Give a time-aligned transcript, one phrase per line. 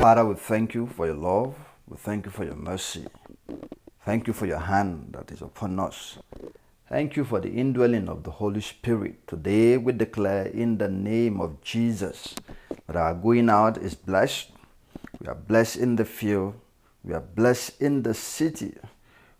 [0.00, 1.54] Father, we thank you for your love.
[1.86, 3.04] We thank you for your mercy.
[4.06, 6.16] Thank you for your hand that is upon us.
[6.88, 9.28] Thank you for the indwelling of the Holy Spirit.
[9.28, 12.34] Today we declare in the name of Jesus
[12.86, 14.52] that our going out is blessed.
[15.20, 16.54] We are blessed in the field.
[17.04, 18.78] We are blessed in the city.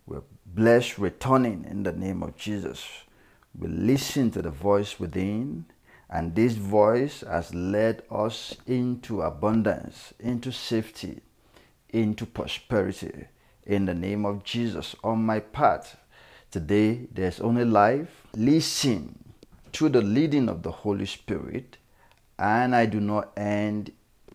[0.04, 2.86] We are blessed returning in the name of Jesus.
[3.58, 5.64] We listen to the voice within
[6.10, 11.20] and this voice has led us into abundance, into safety,
[11.90, 13.26] into prosperity.
[13.64, 15.96] In the name of Jesus, on my path,
[16.50, 18.26] today there's only life.
[18.34, 19.32] Listen
[19.72, 21.76] to the leading of the Holy Spirit,
[22.40, 23.92] and I do not end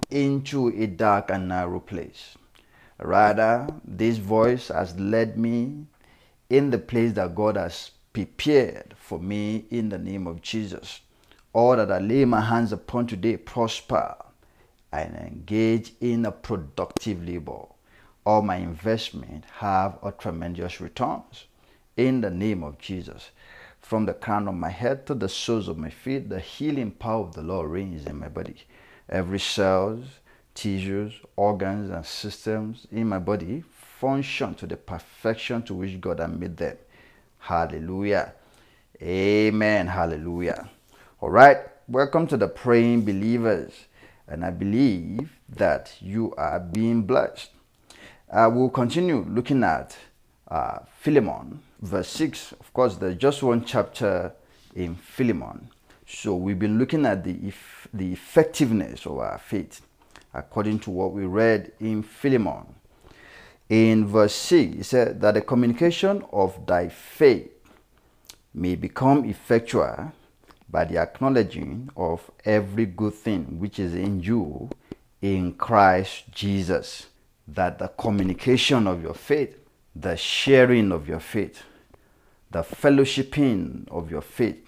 [0.09, 2.37] into a dark and narrow place.
[2.99, 5.87] Rather, this voice has led me
[6.49, 11.01] in the place that God has prepared for me in the name of Jesus
[11.55, 14.17] all that I lay my hands upon today prosper
[14.91, 17.67] and engage in a productive labor.
[18.25, 21.45] All my investment have a tremendous returns.
[21.95, 23.29] In the name of Jesus.
[23.79, 27.21] From the crown of my head to the soles of my feet, the healing power
[27.21, 28.57] of the Lord reigns in my body.
[29.07, 30.03] Every cells,
[30.55, 36.31] tissues, organs, and systems in my body function to the perfection to which God has
[36.31, 36.75] made them.
[37.39, 38.33] Hallelujah.
[39.01, 39.87] Amen.
[39.87, 40.69] Hallelujah.
[41.25, 43.73] All right, welcome to the praying believers,
[44.27, 47.49] and I believe that you are being blessed.
[48.31, 49.97] Uh, we'll continue looking at
[50.49, 52.51] uh, Philemon, verse 6.
[52.51, 54.33] Of course, there's just one chapter
[54.75, 55.71] in Philemon.
[56.05, 57.51] So we've been looking at the,
[57.91, 59.81] the effectiveness of our faith
[60.31, 62.67] according to what we read in Philemon.
[63.67, 67.49] In verse 6, it said that the communication of thy faith
[68.53, 70.11] may become effectual
[70.75, 74.69] by the acknowledging of every good thing which is in you
[75.21, 77.07] in Christ Jesus.
[77.47, 79.57] That the communication of your faith,
[79.95, 81.63] the sharing of your faith,
[82.51, 84.67] the fellowshipping of your faith,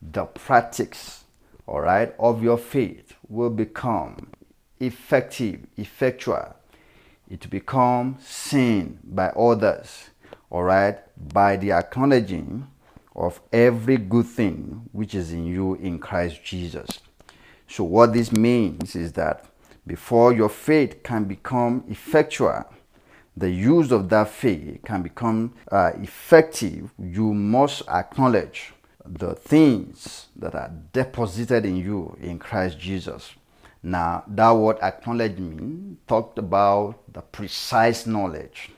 [0.00, 1.24] the practice,
[1.66, 4.30] all right, of your faith will become
[4.78, 6.54] effective, effectual.
[7.28, 10.10] It will become seen by others,
[10.50, 10.98] all right,
[11.34, 12.68] by the acknowledging
[13.16, 17.00] of every good thing which is in you in Christ Jesus.
[17.66, 19.46] So, what this means is that
[19.86, 22.64] before your faith can become effectual,
[23.36, 28.72] the use of that faith can become uh, effective, you must acknowledge
[29.04, 33.30] the things that are deposited in you in Christ Jesus.
[33.82, 38.70] Now, that word acknowledge acknowledgement talked about the precise knowledge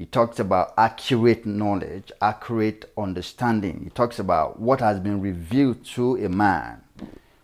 [0.00, 3.82] he talks about accurate knowledge, accurate understanding.
[3.84, 6.80] He talks about what has been revealed to a man.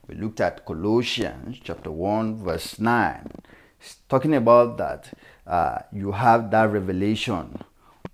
[0.09, 3.31] We looked at Colossians chapter 1, verse 9.
[3.79, 5.13] It's talking about that
[5.47, 7.61] uh, you have that revelation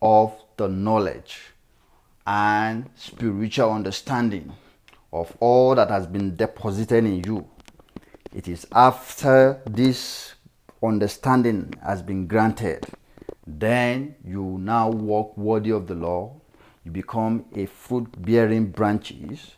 [0.03, 1.39] of the knowledge
[2.27, 4.55] and spiritual understanding
[5.13, 7.49] of all that has been deposited in you.
[8.35, 10.35] It is after this
[10.83, 12.89] understanding has been granted
[13.47, 16.41] then you now walk worthy of the law.
[16.85, 19.53] You become a fruit bearing branches,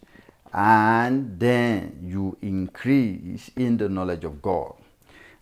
[0.52, 4.74] and then you increase in the knowledge of God.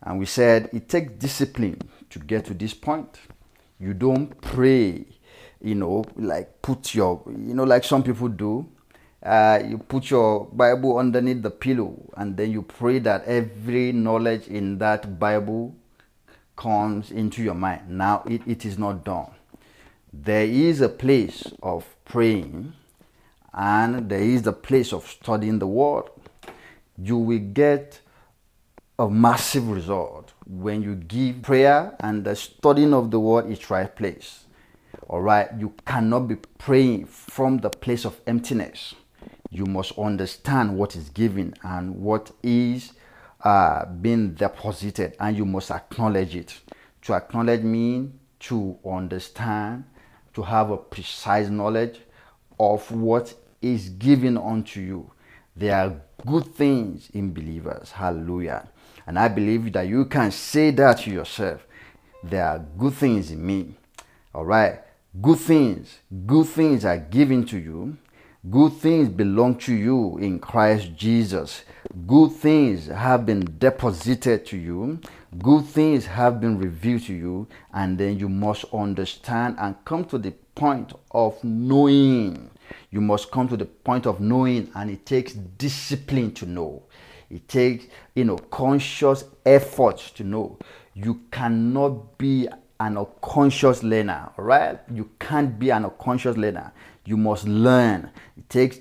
[0.03, 3.19] And we said it takes discipline to get to this point.
[3.79, 5.07] You don't pray,
[5.61, 8.69] you know, like put your, you know, like some people do.
[9.23, 14.49] Uh, you put your Bible underneath the pillow and then you pray that every knowledge
[14.49, 15.73] in that Bible
[16.63, 17.83] comes into your mind.
[17.89, 19.33] Now it, it is not done.
[20.13, 22.73] There is a place of praying
[23.53, 26.05] and there is the place of studying the word.
[26.97, 28.01] You will get
[28.97, 33.95] a massive result when you give prayer and the studying of the word its right
[33.95, 34.45] place.
[35.09, 38.95] All right, you cannot be praying from the place of emptiness.
[39.51, 42.93] You must understand what is given and what is
[43.43, 46.61] uh, being deposited and you must acknowledge it.
[47.03, 49.85] To acknowledge means to understand,
[50.35, 52.01] to have a precise knowledge
[52.59, 55.11] of what is given unto you.
[55.57, 57.91] There are good things in believers.
[57.91, 58.69] Hallelujah.
[59.07, 61.67] And I believe that you can say that to yourself.
[62.23, 63.75] There are good things in me.
[64.35, 64.81] All right.
[65.21, 65.99] Good things.
[66.27, 67.97] Good things are given to you.
[68.49, 71.65] Good things belong to you in Christ Jesus.
[72.07, 74.99] Good things have been deposited to you.
[75.39, 77.49] Good things have been revealed to you.
[77.75, 82.51] And then you must understand and come to the point of knowing.
[82.91, 86.85] You must come to the point of knowing, and it takes discipline to know.
[87.31, 90.59] It takes, you know, conscious effort to know.
[90.95, 92.49] You cannot be
[92.81, 94.79] an unconscious learner, right?
[94.91, 96.73] You can't be an unconscious learner.
[97.05, 98.11] You must learn.
[98.37, 98.79] It takes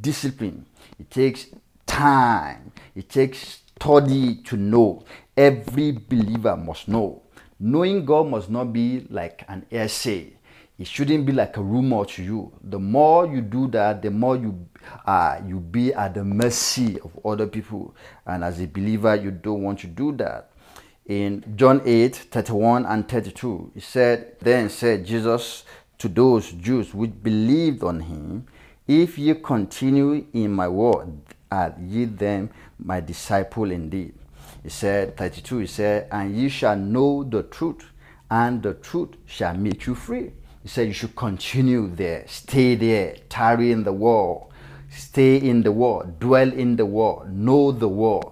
[0.00, 0.66] discipline.
[0.98, 1.46] It takes
[1.94, 2.72] time.
[2.96, 5.04] It takes study to know.
[5.36, 7.22] Every believer must know.
[7.60, 10.32] Knowing God must not be like an essay.
[10.76, 12.52] It shouldn't be like a rumor to you.
[12.64, 14.66] The more you do that, the more you
[15.06, 17.94] uh, you be at the mercy of other people.
[18.26, 20.50] And as a believer, you don't want to do that.
[21.06, 25.64] In John 8, 31 and 32, he said, Then said Jesus
[25.98, 28.46] to those Jews which believed on him,
[28.88, 31.12] If ye continue in my word,
[31.54, 34.14] are ye then my disciple indeed.
[34.62, 37.84] He said, 32, he said, And ye shall know the truth,
[38.30, 40.32] and the truth shall make you free.
[40.62, 44.46] He said you should continue there, stay there, tarry in the word,
[44.88, 48.24] stay in the word, dwell in the word, know the word.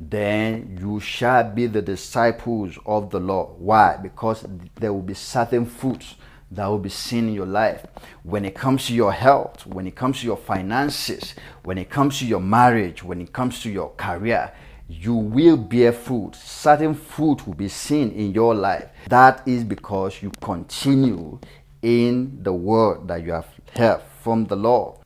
[0.00, 3.58] Then you shall be the disciples of the Lord.
[3.58, 3.96] Why?
[3.96, 4.44] Because
[4.74, 6.16] there will be certain fruits
[6.50, 7.84] that will be seen in your life.
[8.22, 11.34] When it comes to your health, when it comes to your finances,
[11.64, 14.52] when it comes to your marriage, when it comes to your career,
[14.88, 16.36] you will bear fruit.
[16.36, 18.88] Certain fruit will be seen in your life.
[19.08, 21.38] That is because you continue
[21.82, 24.98] in the word that you have heard from the Lord.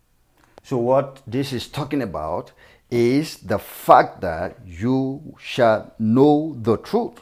[0.62, 2.52] So, what this is talking about
[2.90, 7.20] is the fact that you shall know the truth,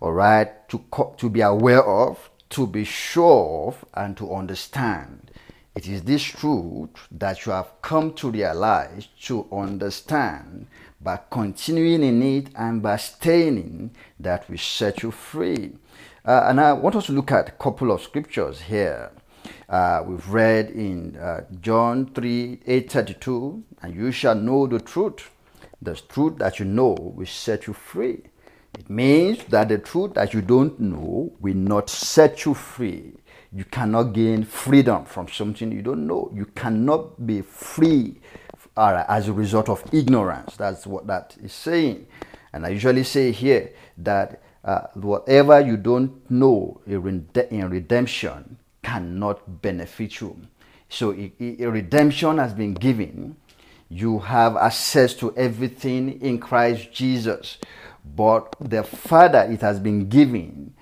[0.00, 0.82] all right, to,
[1.18, 5.30] to be aware of, to be sure of, and to understand.
[5.74, 10.66] It is this truth that you have come to realize, to understand,
[11.00, 15.72] by continuing in it and by staying in that will set you free.
[16.24, 19.10] Uh, and I want us to look at a couple of scriptures here.
[19.68, 25.30] Uh, we've read in uh, John 3 832, and you shall know the truth.
[25.80, 28.24] The truth that you know will set you free.
[28.78, 33.14] It means that the truth that you don't know will not set you free.
[33.52, 36.30] You cannot gain freedom from something you don't know.
[36.32, 38.20] You cannot be free
[38.76, 40.56] uh, as a result of ignorance.
[40.56, 42.06] That's what that is saying.
[42.52, 50.20] And I usually say here that uh, whatever you don't know in redemption cannot benefit
[50.20, 50.36] you.
[50.88, 53.36] So, a redemption has been given.
[53.88, 57.58] You have access to everything in Christ Jesus.
[58.16, 60.74] But the Father it has been given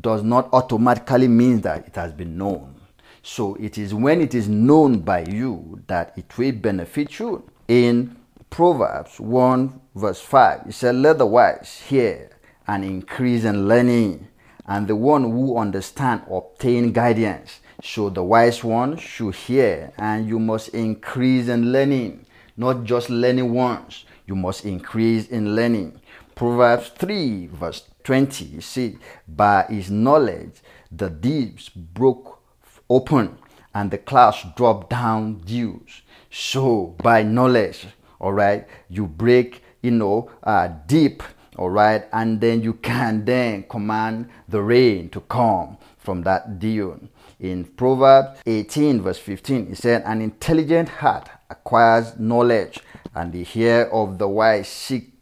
[0.00, 2.76] does not automatically mean that it has been known.
[3.22, 7.48] So, it is when it is known by you that it will benefit you.
[7.68, 8.16] In
[8.48, 12.30] Proverbs 1, verse 5, it said, Let the wise hear
[12.66, 14.26] and increase in learning,
[14.66, 17.60] and the one who understand obtain guidance.
[17.82, 22.26] So the wise one should hear, and you must increase in learning,
[22.56, 24.04] not just learning once.
[24.26, 26.00] You must increase in learning.
[26.40, 28.96] Proverbs 3, verse 20, you see,
[29.28, 32.40] by his knowledge the deeps broke
[32.88, 33.36] open,
[33.74, 36.00] and the clouds dropped down dews.
[36.30, 41.22] So by knowledge, all right, you break, you know, uh, deep
[41.58, 47.08] all right and then you can then command the rain to come from that dew
[47.40, 52.78] in proverbs 18 verse 15 he said an intelligent heart acquires knowledge
[53.16, 55.19] and the ear of the wise seek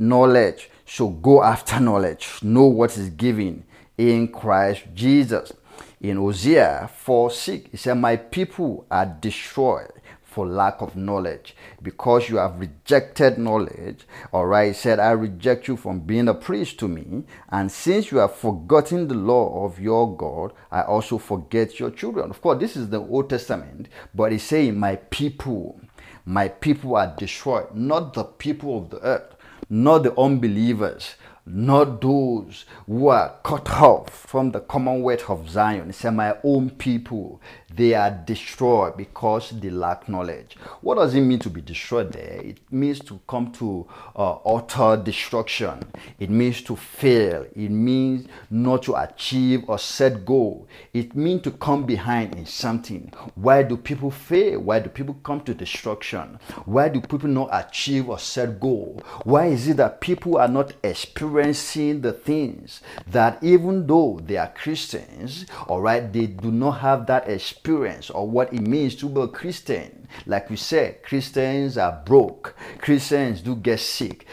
[0.00, 3.62] knowledge so go after knowledge know what is given
[3.98, 5.52] in christ jesus
[6.00, 9.92] in hosea 4 6 it said my people are destroyed
[10.30, 11.56] for lack of knowledge.
[11.82, 16.34] Because you have rejected knowledge, all right, he said, I reject you from being a
[16.34, 17.24] priest to me.
[17.50, 22.30] And since you have forgotten the law of your God, I also forget your children.
[22.30, 25.80] Of course, this is the Old Testament, but he's saying, My people,
[26.24, 29.29] my people are destroyed, not the people of the earth,
[29.70, 31.14] not the unbelievers,
[31.52, 35.86] not those who are cut off from the commonwealth of Zion.
[35.86, 37.40] He said, My own people,
[37.74, 40.56] they are destroyed because they lack knowledge.
[40.80, 42.40] What does it mean to be destroyed there?
[42.40, 45.84] It means to come to uh, utter destruction.
[46.18, 47.46] It means to fail.
[47.54, 50.68] It means not to achieve or set goal.
[50.92, 53.12] It means to come behind in something.
[53.34, 54.60] Why do people fail?
[54.60, 56.38] Why do people come to destruction?
[56.64, 59.02] Why do people not achieve or set goal?
[59.24, 64.52] Why is it that people are not experiencing the things that even though they are
[64.54, 69.22] Christians, all right, they do not have that experience or what it means to be
[69.22, 70.06] a Christian.
[70.26, 72.54] Like we said, Christians are broke.
[72.78, 74.26] Christians do get sick.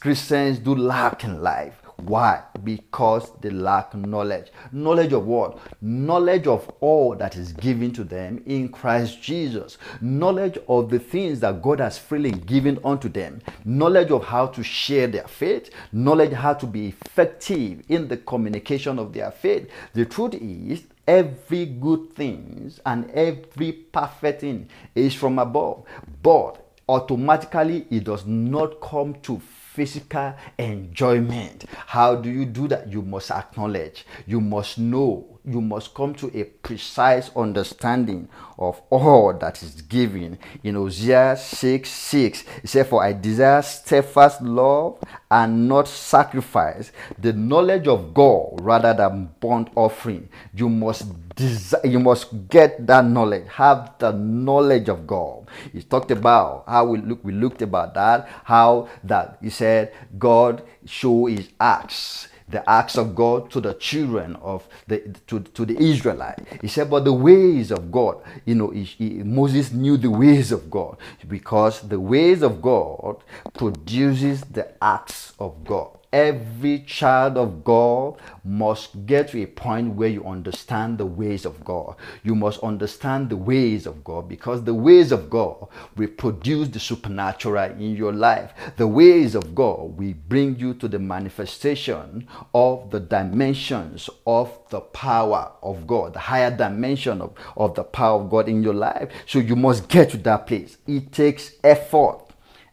[0.00, 1.83] Christians do lack in life.
[1.96, 2.42] Why?
[2.62, 4.50] Because they lack knowledge.
[4.72, 5.58] Knowledge of what?
[5.80, 9.78] Knowledge of all that is given to them in Christ Jesus.
[10.00, 13.40] Knowledge of the things that God has freely given unto them.
[13.64, 15.70] Knowledge of how to share their faith.
[15.92, 19.70] Knowledge how to be effective in the communication of their faith.
[19.92, 25.84] The truth is, every good things and every perfect thing is from above.
[26.22, 29.40] But automatically it does not come to
[29.74, 31.64] physical enjoyment.
[31.86, 32.88] How do you do that?
[32.88, 39.34] You must acknowledge, you must know, you must come to a precise understanding of all
[39.34, 40.38] that is given.
[40.62, 44.98] In Hosea 6 6, it said, For I desire steadfast love
[45.30, 50.28] and not sacrifice, the knowledge of God rather than burnt offering.
[50.54, 55.46] You must desire, you must get that knowledge, have the knowledge of God.
[55.72, 60.62] He talked about how we look, we looked about that, how that he said God
[60.86, 65.76] show his acts the acts of God to the children of the to, to the
[65.76, 66.38] Israelite.
[66.60, 70.52] He said, but the ways of God, you know, he, he, Moses knew the ways
[70.52, 70.96] of God
[71.28, 73.16] because the ways of God
[73.54, 80.08] produces the acts of God every child of God must get to a point where
[80.08, 81.96] you understand the ways of God.
[82.22, 85.66] You must understand the ways of God because the ways of God
[85.96, 88.52] will produce the supernatural in your life.
[88.76, 94.82] The ways of God will bring you to the manifestation of the dimensions of the
[94.82, 99.10] power of God, the higher dimension of, of the power of God in your life.
[99.26, 100.76] So you must get to that place.
[100.86, 102.20] It takes effort.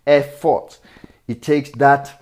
[0.05, 0.77] Effort.
[1.27, 2.20] It takes that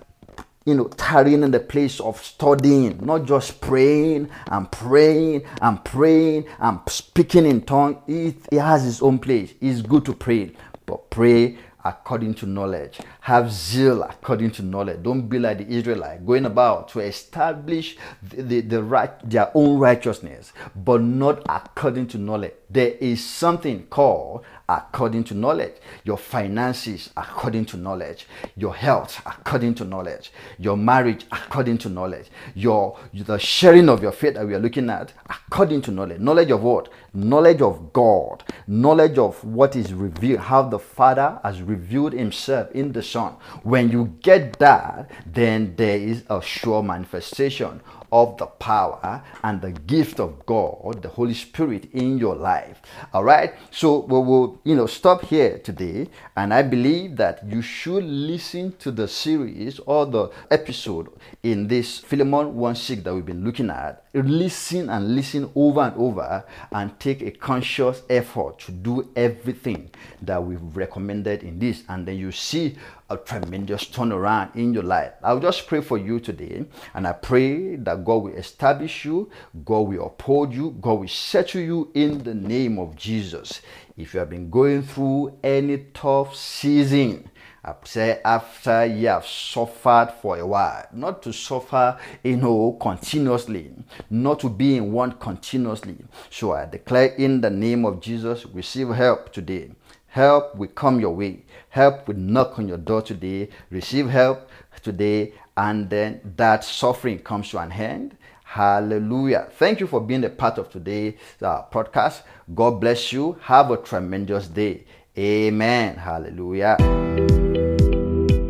[0.70, 6.46] you know, tarrying in the place of studying, not just praying and praying and praying
[6.60, 7.96] and speaking in tongues.
[8.06, 9.52] It, it has its own place.
[9.60, 10.52] It's good to pray,
[10.86, 12.98] but pray according to knowledge.
[13.22, 15.02] Have zeal according to knowledge.
[15.02, 19.78] Don't be like the Israelites going about to establish the, the, the, right their own
[19.78, 22.52] righteousness, but not according to knowledge.
[22.68, 24.44] There is something called
[24.76, 25.74] according to knowledge.
[26.04, 28.26] Your finances according to knowledge.
[28.56, 30.32] Your health according to knowledge.
[30.58, 32.28] Your marriage according to knowledge.
[32.54, 36.20] Your the sharing of your faith that we are looking at according to knowledge.
[36.20, 36.88] Knowledge of what?
[37.12, 38.44] Knowledge of God.
[38.66, 43.34] Knowledge of what is revealed, how the Father has revealed himself in the Son.
[43.62, 47.80] When you get that, then there is a sure manifestation
[48.12, 52.80] of the power and the gift of God, the Holy Spirit in your life.
[53.12, 53.54] All right.
[53.70, 56.08] So we will, you know, stop here today.
[56.36, 61.08] And I believe that you should listen to the series or the episode
[61.42, 64.04] in this Philemon 1 6 that we've been looking at.
[64.12, 69.90] Listen and listen over and over and take a conscious effort to do everything
[70.22, 71.84] that we've recommended in this.
[71.88, 72.76] And then you see
[73.10, 75.12] a tremendous turnaround in your life.
[75.22, 76.64] I'll just pray for you today,
[76.94, 79.28] and I pray that God will establish you,
[79.64, 83.60] God will uphold you, God will settle you in the name of Jesus.
[83.96, 87.28] If you have been going through any tough season,
[87.62, 93.72] I say after you have suffered for a while, not to suffer, you know, continuously,
[94.08, 95.96] not to be in one continuously.
[96.30, 99.72] So I declare in the name of Jesus, receive help today.
[100.10, 101.44] Help will come your way.
[101.70, 103.48] Help will knock on your door today.
[103.70, 104.48] Receive help
[104.82, 108.16] today, and then that suffering comes to an end.
[108.44, 109.46] Hallelujah.
[109.52, 112.22] Thank you for being a part of today's uh, podcast.
[112.52, 113.38] God bless you.
[113.42, 114.84] Have a tremendous day.
[115.16, 115.96] Amen.
[115.96, 116.76] Hallelujah.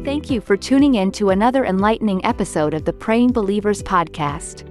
[0.02, 4.69] Thank you for tuning in to another enlightening episode of the Praying Believers podcast.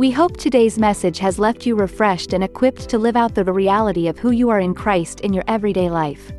[0.00, 4.08] We hope today's message has left you refreshed and equipped to live out the reality
[4.08, 6.32] of who you are in Christ in your everyday life.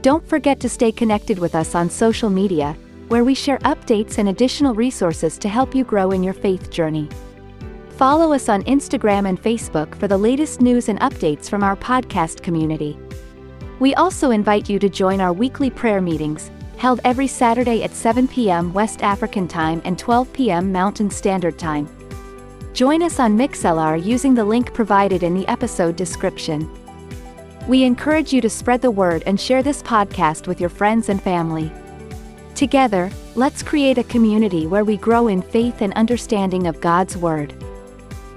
[0.00, 4.30] Don't forget to stay connected with us on social media, where we share updates and
[4.30, 7.08] additional resources to help you grow in your faith journey.
[7.90, 12.42] Follow us on Instagram and Facebook for the latest news and updates from our podcast
[12.42, 12.98] community.
[13.78, 18.26] We also invite you to join our weekly prayer meetings, held every Saturday at 7
[18.26, 18.72] p.m.
[18.72, 20.72] West African Time and 12 p.m.
[20.72, 21.86] Mountain Standard Time.
[22.72, 26.70] Join us on Mixlr using the link provided in the episode description.
[27.68, 31.22] We encourage you to spread the word and share this podcast with your friends and
[31.22, 31.70] family.
[32.54, 37.54] Together, let's create a community where we grow in faith and understanding of God's Word.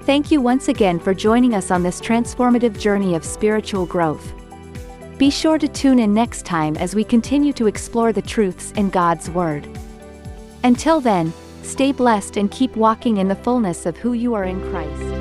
[0.02, 4.32] Thank you once again for joining us on this transformative journey of spiritual growth.
[5.16, 8.90] Be sure to tune in next time as we continue to explore the truths in
[8.90, 9.66] God's Word.
[10.62, 11.32] Until then,
[11.66, 15.15] stay blessed and keep walking in the fullness of who you are in Christ.